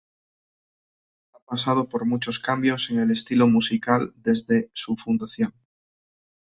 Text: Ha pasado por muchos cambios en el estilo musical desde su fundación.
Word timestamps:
Ha 1.35 1.39
pasado 1.41 1.87
por 1.87 2.07
muchos 2.07 2.39
cambios 2.39 2.89
en 2.89 3.01
el 3.01 3.11
estilo 3.11 3.47
musical 3.47 4.11
desde 4.15 4.71
su 4.73 4.95
fundación. 4.97 5.53